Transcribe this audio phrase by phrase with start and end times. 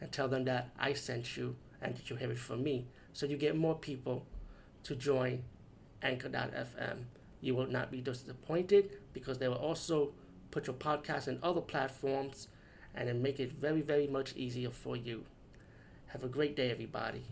[0.00, 2.86] and tell them that I sent you and that you have it from me.
[3.12, 4.26] So you get more people
[4.84, 5.44] to join
[6.02, 7.04] Anchor.fm.
[7.40, 10.12] You will not be disappointed because they will also
[10.50, 12.48] put your podcast in other platforms
[12.94, 15.24] and then make it very, very much easier for you.
[16.08, 17.24] Have a great day, everybody.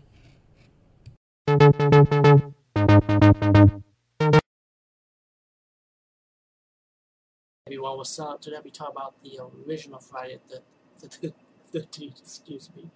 [7.65, 8.41] Everyone, what's up?
[8.41, 10.61] Today we talk about the original Friday the,
[11.01, 11.33] the, the
[11.73, 12.89] 13th, excuse me.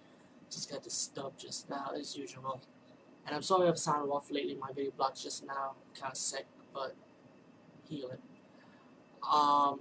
[0.50, 2.62] Just got this stub just now, as usual.
[3.26, 4.54] And I'm sorry I've sounded off lately.
[4.54, 5.74] My video blocked just now.
[5.98, 6.94] Kind of sick, but
[7.86, 8.18] healing.
[9.30, 9.80] Um,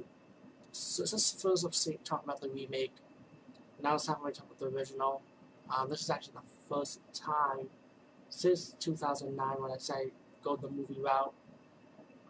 [0.72, 2.95] so just first of all, talk about the remake.
[3.81, 5.22] Now it's time to talk about the original.
[5.76, 7.70] Um, this is actually the first time
[8.30, 10.11] since 2009 when I say
[10.44, 11.34] go the movie route.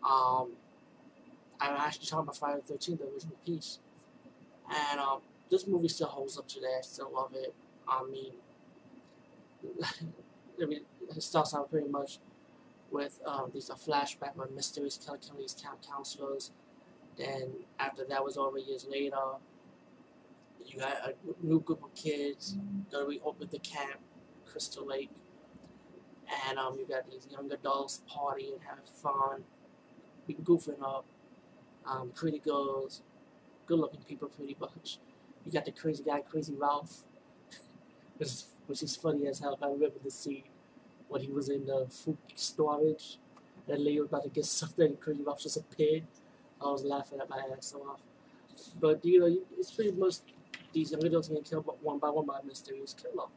[0.03, 0.51] Um,
[1.59, 3.79] I'm actually talking about Friday the 13th, the original piece.
[4.69, 6.75] And um, this movie still holds up today.
[6.77, 7.53] I still love it.
[7.87, 8.33] I mean,
[10.61, 10.81] I mean
[11.15, 12.19] it starts out pretty much
[12.91, 16.51] with um, these a flashback when mysterious killing these camp counselors.
[17.17, 19.17] Then after that was over years later,
[20.65, 21.13] you got a
[21.45, 22.57] new group of kids
[22.91, 23.99] that reopened the camp,
[24.45, 25.11] Crystal Lake,
[26.47, 29.43] and um, you got these young adults partying, having fun,
[30.43, 31.05] goofing up,
[31.85, 33.01] um, pretty girls,
[33.65, 34.99] good-looking people, pretty much.
[35.47, 37.03] You got the crazy guy, Crazy Ralph,
[38.17, 39.57] which is, which is funny as hell.
[39.61, 40.43] I remember the scene
[41.07, 43.17] when he was in the food storage,
[43.65, 46.03] and Leo about to get something, and Crazy Ralph just appeared.
[46.61, 48.01] I was laughing at my ass off.
[48.77, 50.15] But you know, it's pretty much
[50.73, 53.27] these young adults getting killed one by one by mysterious killer.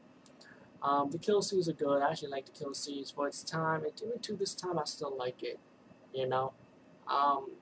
[0.82, 2.02] Um, the kill scenes are good.
[2.02, 3.84] I actually like the kill scenes for its time.
[3.84, 5.60] And even to this time, I still like it.
[6.12, 6.54] You know,
[7.06, 7.52] um,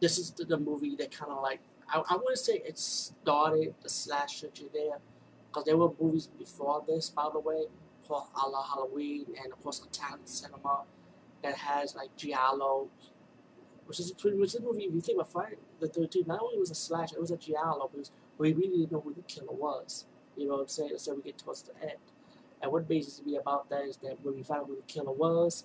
[0.00, 1.60] this is the, the movie that kind of like
[1.92, 4.98] I, I wouldn't say it started the slasher genre
[5.48, 7.64] because there were movies before this, by the way,
[8.06, 10.82] for a la Halloween and of course Italian cinema
[11.42, 12.88] that has like Giallo,
[13.86, 14.84] which is pretty much the movie.
[14.84, 17.36] If you think about Friday the 13th, not only was a slasher, it was a
[17.36, 20.04] Giallo because we really didn't know who the killer was.
[20.36, 20.92] You know what I'm saying?
[20.98, 21.98] So we get towards the end.
[22.62, 25.12] And what basis be about that is that when we found out who the killer
[25.12, 25.64] was,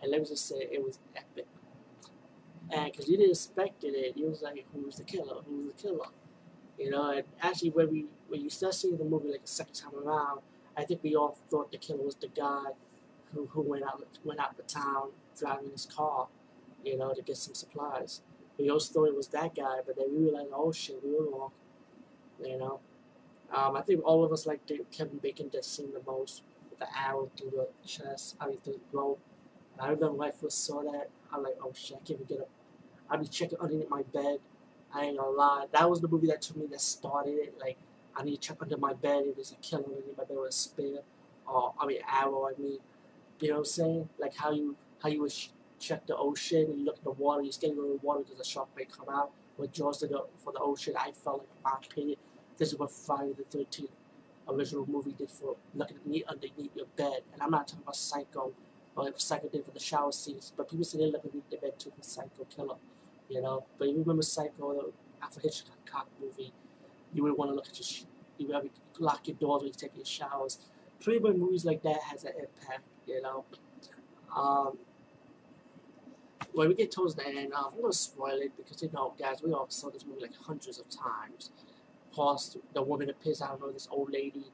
[0.00, 1.46] and let me just say it was epic.
[2.72, 5.42] And because you didn't expect it, it was like, who's the killer?
[5.46, 6.06] Who's the killer?
[6.78, 9.74] You know, and actually when we when you start seeing the movie like a second
[9.74, 10.40] time around,
[10.76, 12.70] I think we all thought the killer was the guy
[13.34, 16.28] who, who went out went out the town driving his car,
[16.84, 18.22] you know, to get some supplies.
[18.58, 21.30] We also thought it was that guy, but then we realized, oh shit, we were
[21.30, 21.50] wrong.
[22.42, 22.80] You know,
[23.52, 26.78] um, I think all of us like the Kevin Bacon death scene the most with
[26.78, 29.18] the arrow through the chest, I mean through the throat.
[29.78, 32.40] I remember when I first saw that, I'm like, oh shit, I can't even get
[32.40, 32.48] up
[33.10, 34.38] I'd be checking underneath my bed.
[34.94, 35.66] I ain't gonna lie.
[35.72, 37.54] That was the movie that took me that started it.
[37.60, 37.78] Like,
[38.16, 40.50] I need to check under my bed if there's a killer underneath my bed with
[40.50, 41.00] a spear.
[41.46, 42.78] Or, I mean, arrow, I mean.
[43.40, 44.08] You know what I'm saying?
[44.18, 45.32] Like how you how you would
[45.78, 48.20] check the ocean and you look at the water, you scared to go the water
[48.20, 49.30] because a shark may come out.
[49.56, 52.16] What Jaws did for the ocean, I felt like, in my opinion,
[52.58, 53.88] this is what Friday the 13th
[54.48, 57.22] original movie did for looking at me underneath your bed.
[57.32, 58.52] And I'm not talking about Psycho,
[58.94, 61.60] or like Psycho did for the shower scenes, but people say they look underneath their
[61.60, 62.76] bed too for Psycho Killer
[63.30, 63.64] you know.
[63.78, 64.92] But you remember Psycho,
[65.22, 66.52] after Hitchcock movie,
[67.14, 69.68] you would want to look at your, you would have to lock your doors when
[69.68, 70.58] you take your showers.
[71.02, 73.44] Pretty much movies like that has an impact, you know.
[74.36, 74.78] Um,
[76.52, 79.42] when we get towards the end, uh, I'm gonna spoil it because you know, guys,
[79.42, 81.50] we all saw this movie like hundreds of times.
[82.08, 84.46] Of course, the woman appears out of this old lady,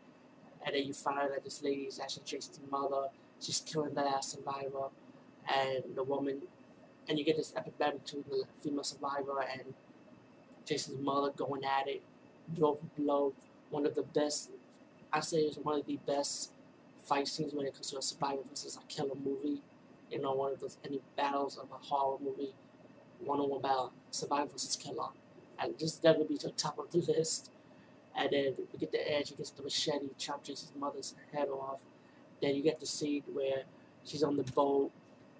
[0.64, 3.08] and then you find out that this lady is actually Jason's mother.
[3.40, 4.88] She's killing the last survivor,
[5.48, 6.42] and the woman
[7.08, 9.74] and you get this epic battle between the female survivor and
[10.64, 12.02] Jason's mother going at it,
[12.48, 13.32] blow for blow.
[13.70, 14.50] One of the best,
[15.12, 16.50] I say, is one of the best
[17.04, 19.62] fight scenes when it comes to a survivor versus a killer movie.
[20.10, 22.54] You know, one of those any battles of a horror movie,
[23.20, 25.08] one-on-one battle, survivor versus killer,
[25.58, 27.50] and just definitely be to the top of the list.
[28.16, 31.80] And then we get the edge, gets the machete, chop Jason's mother's head off.
[32.40, 33.64] Then you get the scene where
[34.04, 34.90] she's on the boat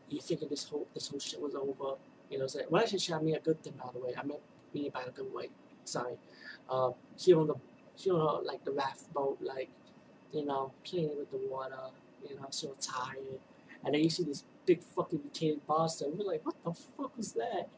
[0.09, 1.97] you thinking this whole this whole shit was over.
[2.31, 4.13] You know, so when I say shit, I mean a good thing, by the way.
[4.17, 4.41] I meant
[4.75, 5.51] mean by a good way.
[5.85, 6.15] Sorry.
[6.69, 7.55] Uh, she on the
[7.97, 9.71] she on her, like the raft boat, like
[10.33, 11.77] you know, playing with the water,
[12.29, 13.41] you know, so tired.
[13.85, 16.07] And then you see this big fucking mutated monster.
[16.09, 17.69] We're like, what the fuck was that?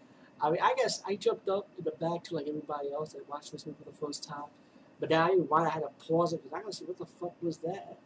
[0.41, 3.29] I mean, I guess I jumped up in the back to like everybody else that
[3.29, 4.45] watched this movie for the first time.
[5.01, 6.99] But then I didn't want I had to pause it because I gotta see what
[6.99, 7.99] the fuck was that?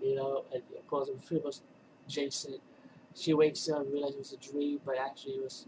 [0.00, 1.56] You know, and of course it was pretty much
[2.08, 2.58] Jason.
[3.16, 5.66] She wakes up and realizes it was a dream, but actually it was,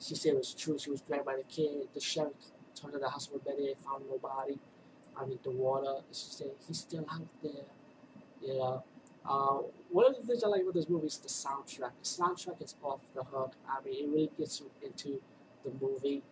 [0.00, 0.78] she said it was true.
[0.78, 1.88] She was dragged by the kid.
[1.92, 2.32] The sheriff
[2.74, 4.58] turned to the hospital bed and found no body
[5.16, 6.02] underneath the water.
[6.10, 7.64] She said, he's still out there.
[8.40, 8.84] You know,
[9.28, 9.58] uh,
[9.90, 11.92] one of the things I like about this movie is the soundtrack.
[12.02, 13.54] The soundtrack is off the hook.
[13.68, 15.20] I mean, it really gets you into
[15.64, 16.22] the movie.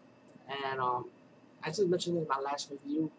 [0.48, 1.10] And um,
[1.62, 3.10] I just mentioned in my last review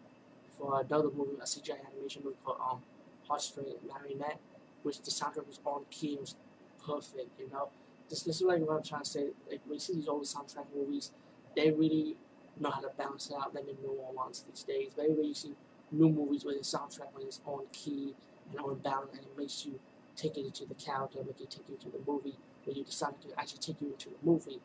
[0.56, 2.82] for another movie, a CGI animation movie called um,
[3.28, 4.38] Heartstring Marionette,
[4.82, 6.36] which the soundtrack was on key, it was
[6.86, 7.68] perfect, you know.
[8.08, 9.26] This, this is like what I'm trying to say.
[9.50, 11.10] Like, when you see these old soundtrack movies,
[11.56, 12.16] they really
[12.58, 14.92] know how to balance it out than the newer ones these days.
[14.94, 15.54] Very rarely you see
[15.90, 18.14] new movies where the soundtrack when it's on key
[18.50, 19.78] and on balance and it makes you
[20.16, 23.20] take it into the character, make it take you to the movie, when you decide
[23.22, 24.60] to actually take you into the movie.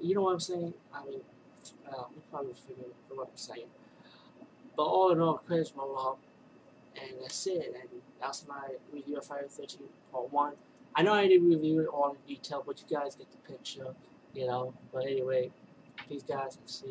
[0.00, 0.74] You know what I'm saying?
[0.94, 1.20] I mean,
[1.88, 3.66] uh, you probably figure out what I'm saying.
[4.76, 6.18] But all in all, credits roll up,
[6.96, 7.74] and that's it.
[7.74, 9.78] And that's my review of 13th
[10.10, 10.52] Part 1.
[10.94, 13.94] I know I didn't review it all in detail, but you guys get the picture,
[14.34, 14.74] you know.
[14.92, 15.50] But anyway,
[16.08, 16.90] peace guys, see you.